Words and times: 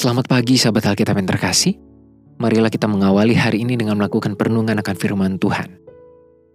Selamat 0.00 0.32
pagi 0.32 0.56
sahabat 0.56 0.88
Alkitab 0.88 1.12
yang 1.20 1.28
terkasih. 1.28 1.76
Marilah 2.40 2.72
kita 2.72 2.88
mengawali 2.88 3.36
hari 3.36 3.68
ini 3.68 3.76
dengan 3.76 4.00
melakukan 4.00 4.32
perenungan 4.32 4.80
akan 4.80 4.96
firman 4.96 5.36
Tuhan. 5.36 5.76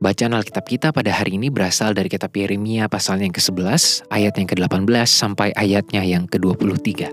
Bacaan 0.01 0.33
Alkitab 0.33 0.65
kita 0.65 0.89
pada 0.89 1.13
hari 1.13 1.37
ini 1.37 1.53
berasal 1.53 1.93
dari 1.93 2.09
kitab 2.09 2.33
Yeremia 2.33 2.89
pasalnya 2.89 3.29
yang 3.29 3.37
ke-11, 3.37 4.09
ayat 4.09 4.33
yang 4.41 4.49
ke-18 4.49 4.89
sampai 5.05 5.53
ayatnya 5.53 6.01
yang 6.01 6.25
ke-23. 6.25 7.05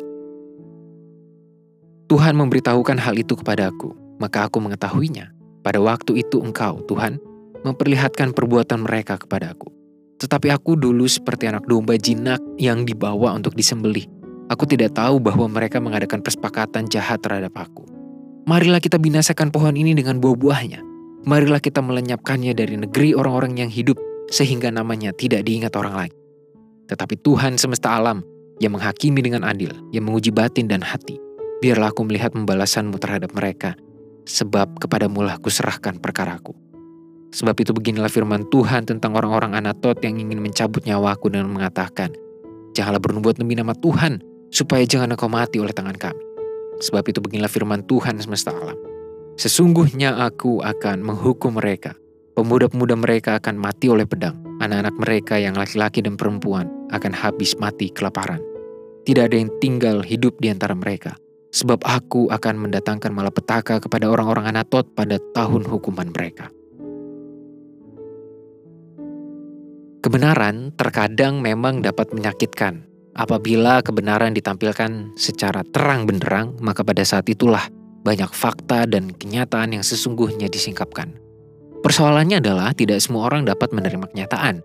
Tuhan 2.09 2.33
memberitahukan 2.33 2.97
hal 2.97 3.13
itu 3.21 3.37
kepada 3.37 3.69
aku, 3.69 3.93
maka 4.17 4.49
aku 4.49 4.57
mengetahuinya. 4.65 5.37
Pada 5.61 5.85
waktu 5.85 6.25
itu 6.25 6.41
engkau, 6.41 6.81
Tuhan, 6.89 7.21
memperlihatkan 7.61 8.33
perbuatan 8.33 8.89
mereka 8.89 9.21
kepada 9.21 9.53
aku. 9.53 9.69
Tetapi 10.17 10.49
aku 10.49 10.81
dulu 10.81 11.05
seperti 11.05 11.53
anak 11.53 11.69
domba 11.69 12.01
jinak 12.01 12.41
yang 12.57 12.89
dibawa 12.89 13.37
untuk 13.37 13.53
disembelih 13.53 14.22
Aku 14.53 14.69
tidak 14.69 14.93
tahu 14.93 15.17
bahwa 15.17 15.49
mereka 15.49 15.81
mengadakan 15.81 16.21
persepakatan 16.21 16.85
jahat 16.93 17.25
terhadap 17.25 17.57
aku. 17.57 17.89
Marilah 18.45 18.85
kita 18.85 19.01
binasakan 19.01 19.49
pohon 19.49 19.73
ini 19.73 19.97
dengan 19.97 20.21
buah-buahnya. 20.21 20.85
Marilah 21.25 21.57
kita 21.57 21.81
melenyapkannya 21.81 22.53
dari 22.53 22.77
negeri 22.77 23.17
orang-orang 23.17 23.65
yang 23.65 23.73
hidup 23.73 23.97
sehingga 24.29 24.69
namanya 24.69 25.17
tidak 25.17 25.49
diingat 25.49 25.73
orang 25.73 25.95
lain. 25.97 26.15
Tetapi 26.85 27.25
Tuhan 27.25 27.57
semesta 27.57 27.97
alam 27.97 28.21
yang 28.61 28.77
menghakimi 28.77 29.25
dengan 29.25 29.41
adil, 29.49 29.73
yang 29.89 30.05
menguji 30.05 30.29
batin 30.29 30.69
dan 30.69 30.85
hati. 30.85 31.17
Biarlah 31.65 31.89
aku 31.89 32.05
melihat 32.05 32.37
pembalasanmu 32.37 33.01
terhadap 33.01 33.33
mereka, 33.33 33.73
sebab 34.29 34.77
kepadamu 34.85 35.25
lah 35.25 35.41
kuserahkan 35.41 35.97
perkaraku. 35.97 36.53
Sebab 37.33 37.57
itu 37.57 37.73
beginilah 37.73 38.13
firman 38.13 38.45
Tuhan 38.53 38.85
tentang 38.85 39.17
orang-orang 39.17 39.57
Anatot 39.57 39.97
yang 40.05 40.21
ingin 40.21 40.45
mencabut 40.45 40.85
nyawaku 40.85 41.33
dan 41.33 41.49
mengatakan, 41.49 42.13
Janganlah 42.77 43.01
bernubuat 43.01 43.41
demi 43.41 43.57
nama 43.57 43.73
Tuhan, 43.77 44.32
supaya 44.53 44.85
jangan 44.85 45.17
engkau 45.17 45.33
mati 45.33 45.59
oleh 45.59 45.73
tangan 45.73 45.97
kami. 45.97 46.23
Sebab 46.85 47.03
itu 47.09 47.19
beginilah 47.25 47.49
firman 47.49 47.83
Tuhan 47.89 48.21
semesta 48.21 48.53
alam. 48.53 48.77
Sesungguhnya 49.41 50.21
aku 50.21 50.61
akan 50.61 51.01
menghukum 51.01 51.57
mereka. 51.57 51.97
Pemuda-pemuda 52.37 52.95
mereka 52.97 53.41
akan 53.41 53.57
mati 53.57 53.89
oleh 53.89 54.05
pedang. 54.05 54.37
Anak-anak 54.61 54.95
mereka 55.01 55.35
yang 55.41 55.57
laki-laki 55.57 56.05
dan 56.05 56.21
perempuan 56.21 56.69
akan 56.93 57.13
habis 57.17 57.57
mati 57.57 57.89
kelaparan. 57.89 58.41
Tidak 59.09 59.25
ada 59.25 59.35
yang 59.35 59.51
tinggal 59.59 60.05
hidup 60.05 60.39
di 60.39 60.53
antara 60.53 60.77
mereka. 60.77 61.17
Sebab 61.53 61.85
aku 61.85 62.33
akan 62.33 62.69
mendatangkan 62.69 63.13
malapetaka 63.13 63.81
kepada 63.85 64.09
orang-orang 64.09 64.49
Anatot 64.49 64.89
pada 64.97 65.21
tahun 65.37 65.69
hukuman 65.69 66.09
mereka. 66.09 66.49
Kebenaran 70.03 70.75
terkadang 70.75 71.39
memang 71.45 71.79
dapat 71.85 72.11
menyakitkan, 72.11 72.92
Apabila 73.13 73.85
kebenaran 73.85 74.33
ditampilkan 74.33 75.13
secara 75.21 75.61
terang 75.69 76.09
benderang, 76.09 76.57
maka 76.65 76.81
pada 76.81 77.05
saat 77.05 77.29
itulah 77.29 77.69
banyak 78.09 78.33
fakta 78.33 78.89
dan 78.89 79.13
kenyataan 79.13 79.77
yang 79.77 79.85
sesungguhnya 79.85 80.49
disingkapkan. 80.49 81.13
Persoalannya 81.85 82.41
adalah 82.41 82.73
tidak 82.73 83.05
semua 83.05 83.29
orang 83.29 83.45
dapat 83.45 83.69
menerima 83.77 84.09
kenyataan. 84.09 84.65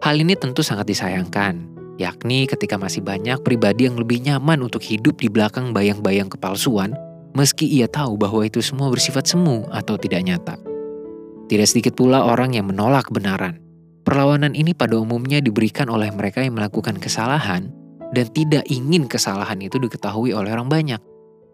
Hal 0.00 0.16
ini 0.16 0.32
tentu 0.40 0.64
sangat 0.64 0.88
disayangkan, 0.88 1.68
yakni 2.00 2.48
ketika 2.48 2.80
masih 2.80 3.04
banyak 3.04 3.44
pribadi 3.44 3.84
yang 3.84 4.00
lebih 4.00 4.24
nyaman 4.24 4.64
untuk 4.64 4.80
hidup 4.80 5.20
di 5.20 5.28
belakang 5.28 5.76
bayang-bayang 5.76 6.32
kepalsuan, 6.32 6.96
meski 7.36 7.68
ia 7.68 7.92
tahu 7.92 8.16
bahwa 8.16 8.40
itu 8.40 8.64
semua 8.64 8.88
bersifat 8.88 9.28
semu 9.28 9.68
atau 9.68 10.00
tidak 10.00 10.24
nyata. 10.24 10.56
Tidak 11.52 11.66
sedikit 11.68 11.92
pula 11.92 12.24
orang 12.24 12.56
yang 12.56 12.72
menolak 12.72 13.12
kebenaran. 13.12 13.60
Perlawanan 14.02 14.56
ini 14.56 14.72
pada 14.72 14.96
umumnya 14.96 15.44
diberikan 15.44 15.92
oleh 15.92 16.08
mereka 16.08 16.40
yang 16.40 16.56
melakukan 16.56 16.96
kesalahan 16.98 17.81
dan 18.12 18.28
tidak 18.30 18.64
ingin 18.68 19.08
kesalahan 19.08 19.58
itu 19.64 19.80
diketahui 19.80 20.36
oleh 20.36 20.52
orang 20.52 20.68
banyak. 20.68 21.00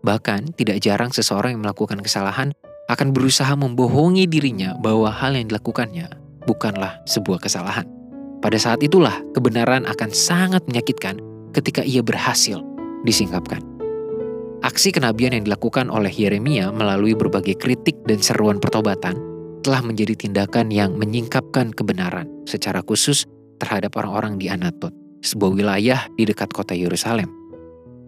Bahkan, 0.03 0.55
tidak 0.59 0.83
jarang 0.83 1.11
seseorang 1.15 1.59
yang 1.59 1.63
melakukan 1.63 2.03
kesalahan 2.03 2.55
akan 2.91 3.15
berusaha 3.15 3.51
membohongi 3.55 4.27
dirinya 4.27 4.75
bahwa 4.79 5.11
hal 5.11 5.39
yang 5.39 5.51
dilakukannya 5.51 6.11
bukanlah 6.47 6.99
sebuah 7.07 7.43
kesalahan. 7.43 7.87
Pada 8.39 8.59
saat 8.59 8.83
itulah 8.83 9.19
kebenaran 9.35 9.87
akan 9.87 10.11
sangat 10.15 10.63
menyakitkan 10.71 11.19
ketika 11.55 11.83
ia 11.83 12.03
berhasil 12.03 12.63
disingkapkan. 13.03 13.63
Aksi 14.63 14.91
kenabian 14.91 15.35
yang 15.35 15.47
dilakukan 15.47 15.87
oleh 15.87 16.11
Yeremia 16.11 16.75
melalui 16.75 17.15
berbagai 17.15 17.59
kritik 17.59 17.95
dan 18.07 18.19
seruan 18.19 18.59
pertobatan 18.59 19.19
telah 19.63 19.83
menjadi 19.83 20.15
tindakan 20.19 20.71
yang 20.71 20.95
menyingkapkan 20.99 21.71
kebenaran 21.75 22.27
secara 22.47 22.83
khusus 22.83 23.27
terhadap 23.59 23.95
orang-orang 23.99 24.39
di 24.39 24.51
Anatot 24.51 24.95
sebuah 25.23 25.51
wilayah 25.55 26.01
di 26.15 26.27
dekat 26.27 26.53
kota 26.55 26.75
Yerusalem. 26.77 27.31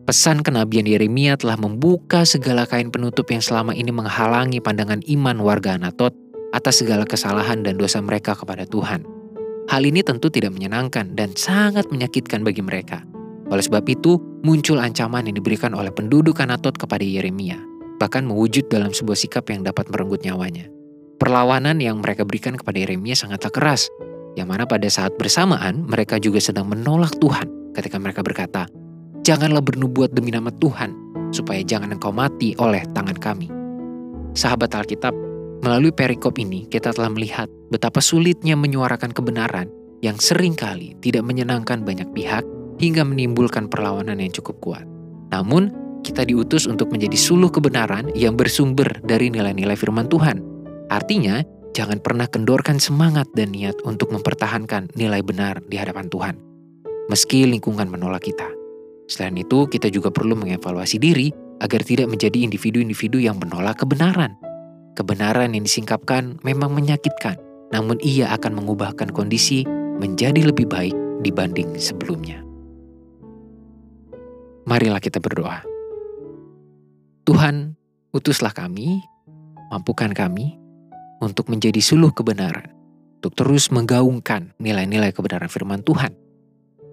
Pesan 0.08 0.42
kenabian 0.42 0.88
Yeremia 0.88 1.38
telah 1.38 1.54
membuka 1.54 2.26
segala 2.26 2.66
kain 2.66 2.90
penutup 2.90 3.30
yang 3.30 3.44
selama 3.44 3.76
ini 3.76 3.94
menghalangi 3.94 4.58
pandangan 4.58 5.04
iman 5.06 5.38
warga 5.38 5.78
Anatot 5.78 6.10
atas 6.50 6.82
segala 6.82 7.06
kesalahan 7.06 7.62
dan 7.62 7.78
dosa 7.78 8.02
mereka 8.02 8.34
kepada 8.34 8.66
Tuhan. 8.66 9.06
Hal 9.70 9.86
ini 9.86 10.02
tentu 10.02 10.26
tidak 10.26 10.50
menyenangkan 10.50 11.14
dan 11.14 11.30
sangat 11.38 11.86
menyakitkan 11.94 12.42
bagi 12.42 12.58
mereka. 12.58 13.06
Oleh 13.54 13.62
sebab 13.62 13.86
itu, 13.86 14.18
muncul 14.42 14.82
ancaman 14.82 15.30
yang 15.30 15.38
diberikan 15.38 15.78
oleh 15.78 15.94
penduduk 15.94 16.42
Anatot 16.42 16.74
kepada 16.74 17.06
Yeremia, 17.06 17.58
bahkan 18.02 18.26
mewujud 18.26 18.66
dalam 18.66 18.90
sebuah 18.90 19.14
sikap 19.14 19.46
yang 19.46 19.62
dapat 19.62 19.86
merenggut 19.94 20.26
nyawanya. 20.26 20.66
Perlawanan 21.22 21.78
yang 21.78 22.02
mereka 22.02 22.26
berikan 22.26 22.58
kepada 22.58 22.82
Yeremia 22.82 23.14
sangatlah 23.14 23.52
keras, 23.54 23.86
yang 24.38 24.50
mana 24.50 24.66
pada 24.66 24.86
saat 24.86 25.14
bersamaan 25.18 25.86
mereka 25.86 26.18
juga 26.22 26.38
sedang 26.38 26.70
menolak 26.70 27.16
Tuhan 27.18 27.74
ketika 27.74 27.96
mereka 27.98 28.20
berkata, 28.22 28.66
Janganlah 29.20 29.60
bernubuat 29.60 30.16
demi 30.16 30.32
nama 30.32 30.48
Tuhan, 30.48 30.96
supaya 31.30 31.60
jangan 31.60 31.92
engkau 31.92 32.08
mati 32.08 32.56
oleh 32.56 32.80
tangan 32.96 33.18
kami. 33.20 33.52
Sahabat 34.32 34.72
Alkitab, 34.72 35.12
melalui 35.60 35.92
perikop 35.92 36.40
ini 36.40 36.64
kita 36.66 36.96
telah 36.96 37.12
melihat 37.12 37.46
betapa 37.68 38.00
sulitnya 38.00 38.56
menyuarakan 38.56 39.12
kebenaran 39.12 39.68
yang 40.00 40.16
sering 40.16 40.56
kali 40.56 40.96
tidak 41.04 41.20
menyenangkan 41.28 41.84
banyak 41.84 42.08
pihak 42.16 42.42
hingga 42.80 43.04
menimbulkan 43.04 43.68
perlawanan 43.68 44.16
yang 44.16 44.32
cukup 44.32 44.56
kuat. 44.64 44.86
Namun, 45.28 45.68
kita 46.00 46.24
diutus 46.24 46.64
untuk 46.64 46.88
menjadi 46.88 47.14
suluh 47.14 47.52
kebenaran 47.52 48.08
yang 48.16 48.34
bersumber 48.34 48.88
dari 49.04 49.28
nilai-nilai 49.28 49.76
firman 49.76 50.08
Tuhan. 50.08 50.40
Artinya, 50.88 51.44
Jangan 51.80 51.96
pernah 52.04 52.28
kendorkan 52.28 52.76
semangat 52.76 53.32
dan 53.32 53.56
niat 53.56 53.80
untuk 53.88 54.12
mempertahankan 54.12 54.92
nilai 55.00 55.24
benar 55.24 55.64
di 55.64 55.80
hadapan 55.80 56.12
Tuhan, 56.12 56.36
meski 57.08 57.48
lingkungan 57.48 57.88
menolak 57.88 58.28
kita. 58.28 58.44
Selain 59.08 59.32
itu, 59.40 59.64
kita 59.64 59.88
juga 59.88 60.12
perlu 60.12 60.36
mengevaluasi 60.36 61.00
diri 61.00 61.32
agar 61.64 61.80
tidak 61.80 62.12
menjadi 62.12 62.44
individu-individu 62.44 63.24
yang 63.24 63.40
menolak 63.40 63.80
kebenaran. 63.80 64.36
Kebenaran 64.92 65.56
yang 65.56 65.64
disingkapkan 65.64 66.36
memang 66.44 66.76
menyakitkan, 66.76 67.40
namun 67.72 67.96
ia 68.04 68.28
akan 68.36 68.60
mengubahkan 68.60 69.08
kondisi 69.16 69.64
menjadi 69.96 70.52
lebih 70.52 70.68
baik 70.68 70.92
dibanding 71.24 71.80
sebelumnya. 71.80 72.44
Marilah 74.68 75.00
kita 75.00 75.16
berdoa. 75.16 75.64
Tuhan, 77.24 77.72
utuslah 78.12 78.52
kami, 78.52 79.00
mampukan 79.72 80.12
kami 80.12 80.59
untuk 81.20 81.52
menjadi 81.52 81.78
suluh 81.78 82.10
kebenaran, 82.10 82.72
untuk 83.20 83.36
terus 83.36 83.68
menggaungkan 83.68 84.56
nilai-nilai 84.56 85.12
kebenaran 85.12 85.52
firman 85.52 85.84
Tuhan 85.84 86.16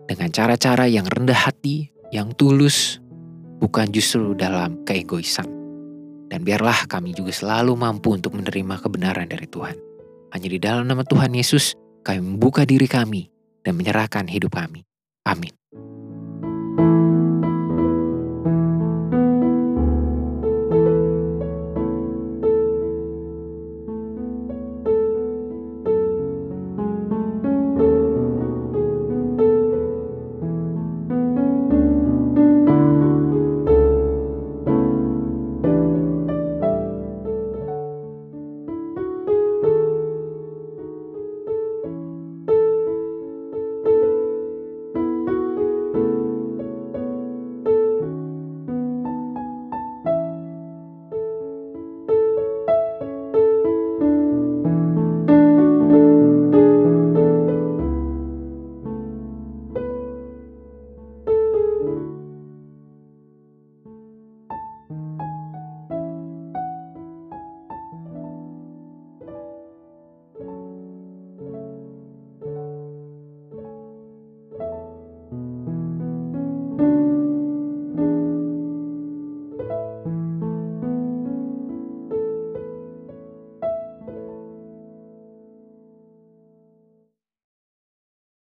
dengan 0.07 0.29
cara-cara 0.31 0.87
yang 0.87 1.07
rendah 1.07 1.47
hati, 1.47 1.91
yang 2.11 2.31
tulus, 2.35 2.99
bukan 3.59 3.91
justru 3.91 4.35
dalam 4.35 4.83
keegoisan. 4.87 5.47
Dan 6.27 6.43
biarlah 6.43 6.85
kami 6.91 7.15
juga 7.15 7.31
selalu 7.31 7.73
mampu 7.79 8.11
untuk 8.11 8.35
menerima 8.35 8.83
kebenaran 8.83 9.31
dari 9.31 9.47
Tuhan. 9.47 9.75
Hanya 10.35 10.47
di 10.51 10.59
dalam 10.59 10.83
nama 10.83 11.07
Tuhan 11.07 11.31
Yesus, 11.31 11.71
kami 12.03 12.19
membuka 12.19 12.67
diri 12.67 12.85
kami 12.85 13.31
dan 13.63 13.79
menyerahkan 13.79 14.27
hidup 14.27 14.59
kami. 14.59 14.83
Amin. 15.23 15.56